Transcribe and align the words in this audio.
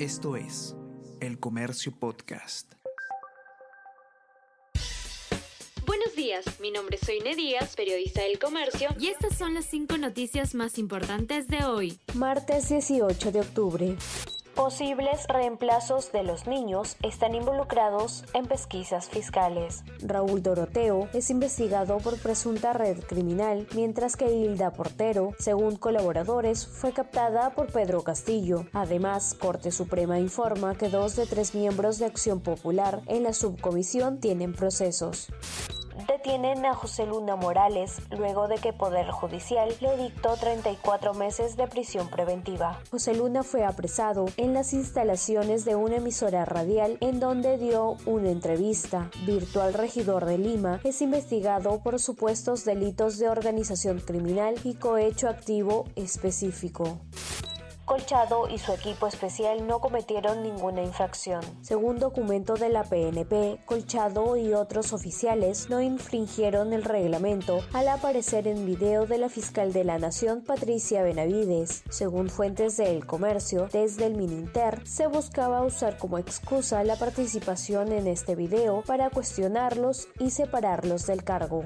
Esto 0.00 0.34
es 0.34 0.74
El 1.20 1.38
Comercio 1.38 1.92
Podcast. 1.96 2.72
Buenos 5.86 6.16
días, 6.16 6.44
mi 6.58 6.72
nombre 6.72 6.96
es 7.00 7.06
Soine 7.06 7.36
Díaz, 7.36 7.76
periodista 7.76 8.22
del 8.22 8.40
Comercio, 8.40 8.88
y 8.98 9.06
estas 9.06 9.38
son 9.38 9.54
las 9.54 9.66
cinco 9.66 9.96
noticias 9.96 10.56
más 10.56 10.78
importantes 10.78 11.46
de 11.46 11.64
hoy. 11.64 12.00
Martes 12.14 12.70
18 12.70 13.30
de 13.30 13.40
octubre. 13.40 13.96
Posibles 14.54 15.26
reemplazos 15.26 16.12
de 16.12 16.22
los 16.22 16.46
niños 16.46 16.96
están 17.02 17.34
involucrados 17.34 18.24
en 18.34 18.46
pesquisas 18.46 19.08
fiscales. 19.08 19.82
Raúl 20.00 20.44
Doroteo 20.44 21.08
es 21.12 21.28
investigado 21.30 21.98
por 21.98 22.20
presunta 22.20 22.72
red 22.72 23.00
criminal, 23.00 23.66
mientras 23.74 24.16
que 24.16 24.32
Hilda 24.32 24.72
Portero, 24.72 25.32
según 25.40 25.74
colaboradores, 25.74 26.68
fue 26.68 26.92
captada 26.92 27.50
por 27.50 27.72
Pedro 27.72 28.04
Castillo. 28.04 28.64
Además, 28.72 29.34
Corte 29.34 29.72
Suprema 29.72 30.20
informa 30.20 30.76
que 30.76 30.88
dos 30.88 31.16
de 31.16 31.26
tres 31.26 31.56
miembros 31.56 31.98
de 31.98 32.06
Acción 32.06 32.40
Popular 32.40 33.02
en 33.06 33.24
la 33.24 33.32
subcomisión 33.32 34.20
tienen 34.20 34.52
procesos 34.52 35.32
detienen 36.24 36.64
a 36.64 36.74
José 36.74 37.04
Luna 37.04 37.36
Morales 37.36 38.00
luego 38.10 38.48
de 38.48 38.56
que 38.56 38.72
Poder 38.72 39.10
Judicial 39.10 39.68
le 39.82 39.94
dictó 39.98 40.34
34 40.36 41.12
meses 41.12 41.54
de 41.58 41.66
prisión 41.66 42.08
preventiva. 42.08 42.80
José 42.90 43.14
Luna 43.14 43.42
fue 43.42 43.62
apresado 43.62 44.24
en 44.38 44.54
las 44.54 44.72
instalaciones 44.72 45.66
de 45.66 45.74
una 45.74 45.96
emisora 45.96 46.46
radial 46.46 46.96
en 47.02 47.20
donde 47.20 47.58
dio 47.58 47.98
una 48.06 48.30
entrevista. 48.30 49.10
Virtual 49.26 49.74
regidor 49.74 50.24
de 50.24 50.38
Lima 50.38 50.80
es 50.82 51.02
investigado 51.02 51.82
por 51.82 52.00
supuestos 52.00 52.64
delitos 52.64 53.18
de 53.18 53.28
organización 53.28 54.00
criminal 54.00 54.54
y 54.64 54.76
cohecho 54.76 55.28
activo 55.28 55.84
específico. 55.94 57.00
Colchado 57.94 58.48
y 58.48 58.58
su 58.58 58.72
equipo 58.72 59.06
especial 59.06 59.68
no 59.68 59.78
cometieron 59.78 60.42
ninguna 60.42 60.82
infracción. 60.82 61.42
Según 61.60 62.00
documento 62.00 62.54
de 62.54 62.68
la 62.68 62.82
PNP, 62.82 63.60
Colchado 63.66 64.36
y 64.36 64.52
otros 64.52 64.92
oficiales 64.92 65.70
no 65.70 65.80
infringieron 65.80 66.72
el 66.72 66.82
reglamento 66.82 67.60
al 67.72 67.86
aparecer 67.86 68.48
en 68.48 68.66
video 68.66 69.06
de 69.06 69.18
la 69.18 69.28
fiscal 69.28 69.72
de 69.72 69.84
la 69.84 70.00
Nación 70.00 70.42
Patricia 70.42 71.04
Benavides. 71.04 71.84
Según 71.88 72.30
fuentes 72.30 72.76
de 72.78 72.90
El 72.90 73.06
Comercio, 73.06 73.68
desde 73.72 74.06
el 74.06 74.16
Mininter 74.16 74.84
se 74.84 75.06
buscaba 75.06 75.62
usar 75.62 75.96
como 75.96 76.18
excusa 76.18 76.82
la 76.82 76.96
participación 76.96 77.92
en 77.92 78.08
este 78.08 78.34
video 78.34 78.82
para 78.82 79.08
cuestionarlos 79.08 80.08
y 80.18 80.30
separarlos 80.30 81.06
del 81.06 81.22
cargo. 81.22 81.62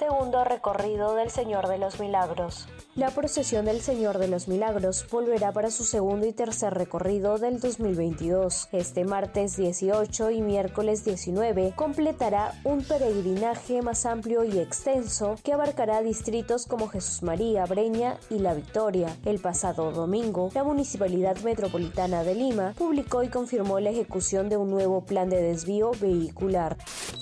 Segundo 0.00 0.44
recorrido 0.44 1.14
del 1.14 1.28
Señor 1.28 1.68
de 1.68 1.76
los 1.76 2.00
Milagros. 2.00 2.66
La 2.94 3.10
procesión 3.10 3.66
del 3.66 3.82
Señor 3.82 4.16
de 4.16 4.28
los 4.28 4.48
Milagros 4.48 5.04
volverá 5.10 5.52
para 5.52 5.70
su 5.70 5.84
segundo 5.84 6.26
y 6.26 6.32
tercer 6.32 6.72
recorrido 6.72 7.36
del 7.36 7.60
2022. 7.60 8.70
Este 8.72 9.04
martes 9.04 9.58
18 9.58 10.30
y 10.30 10.40
miércoles 10.40 11.04
19 11.04 11.74
completará 11.76 12.54
un 12.64 12.82
peregrinaje 12.82 13.82
más 13.82 14.06
amplio 14.06 14.42
y 14.44 14.58
extenso 14.58 15.36
que 15.44 15.52
abarcará 15.52 16.00
distritos 16.00 16.64
como 16.64 16.88
Jesús 16.88 17.22
María, 17.22 17.66
Breña 17.66 18.16
y 18.30 18.38
La 18.38 18.54
Victoria. 18.54 19.14
El 19.26 19.38
pasado 19.38 19.92
domingo, 19.92 20.48
la 20.54 20.64
Municipalidad 20.64 21.36
Metropolitana 21.40 22.24
de 22.24 22.34
Lima 22.34 22.74
publicó 22.78 23.22
y 23.22 23.28
confirmó 23.28 23.78
la 23.80 23.90
ejecución 23.90 24.48
de 24.48 24.56
un 24.56 24.70
nuevo 24.70 25.04
plan 25.04 25.28
de 25.28 25.42
desvío 25.42 25.90
vehicular. 26.00 26.78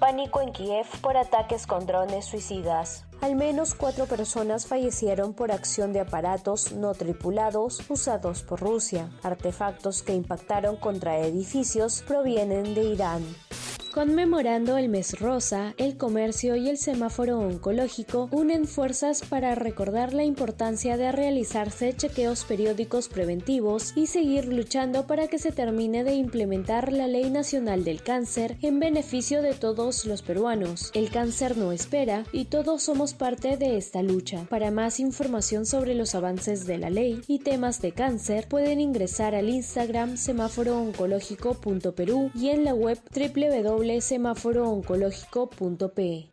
Pánico 0.00 0.40
en 0.40 0.52
Kiev 0.52 0.86
por 1.02 1.18
ataques 1.18 1.66
con 1.66 1.86
drones 1.86 2.24
suicidas. 2.24 2.61
Al 3.20 3.36
menos 3.36 3.74
cuatro 3.74 4.06
personas 4.06 4.66
fallecieron 4.66 5.34
por 5.34 5.52
acción 5.52 5.92
de 5.92 6.00
aparatos 6.00 6.72
no 6.72 6.94
tripulados 6.94 7.80
usados 7.88 8.42
por 8.42 8.60
Rusia. 8.60 9.10
Artefactos 9.22 10.02
que 10.02 10.14
impactaron 10.14 10.76
contra 10.76 11.18
edificios 11.18 12.02
provienen 12.06 12.74
de 12.74 12.84
Irán. 12.84 13.22
Conmemorando 13.92 14.78
el 14.78 14.88
mes 14.88 15.20
rosa, 15.20 15.74
el 15.76 15.98
comercio 15.98 16.56
y 16.56 16.70
el 16.70 16.78
semáforo 16.78 17.40
oncológico 17.40 18.30
unen 18.32 18.66
fuerzas 18.66 19.20
para 19.20 19.54
recordar 19.54 20.14
la 20.14 20.24
importancia 20.24 20.96
de 20.96 21.12
realizarse 21.12 21.94
chequeos 21.94 22.44
periódicos 22.44 23.08
preventivos 23.08 23.92
y 23.94 24.06
seguir 24.06 24.46
luchando 24.46 25.06
para 25.06 25.28
que 25.28 25.38
se 25.38 25.52
termine 25.52 26.04
de 26.04 26.14
implementar 26.14 26.90
la 26.90 27.06
Ley 27.06 27.28
Nacional 27.28 27.84
del 27.84 28.02
Cáncer 28.02 28.56
en 28.62 28.80
beneficio 28.80 29.42
de 29.42 29.52
todos 29.52 30.06
los 30.06 30.22
peruanos. 30.22 30.90
El 30.94 31.10
cáncer 31.10 31.58
no 31.58 31.70
espera 31.70 32.24
y 32.32 32.46
todos 32.46 32.82
somos 32.82 33.12
parte 33.12 33.58
de 33.58 33.76
esta 33.76 34.02
lucha. 34.02 34.46
Para 34.48 34.70
más 34.70 35.00
información 35.00 35.66
sobre 35.66 35.94
los 35.94 36.14
avances 36.14 36.66
de 36.66 36.78
la 36.78 36.88
ley 36.88 37.20
y 37.26 37.40
temas 37.40 37.82
de 37.82 37.92
cáncer, 37.92 38.48
pueden 38.48 38.80
ingresar 38.80 39.34
al 39.34 39.50
Instagram 39.50 40.16
semáforooncológico.perú 40.16 42.30
y 42.34 42.48
en 42.48 42.64
la 42.64 42.72
web 42.72 42.98
www 43.14 43.81
www.semaforooncológico.pe. 43.82 46.32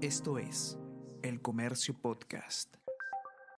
Esto 0.00 0.38
es 0.38 0.78
El 1.22 1.40
Comercio 1.40 1.94
Podcast. 1.94 2.76